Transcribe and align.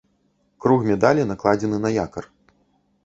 Круг 0.65 0.87
медалі 0.89 1.27
накладзены 1.33 1.77
на 1.85 1.89
якар. 2.05 2.25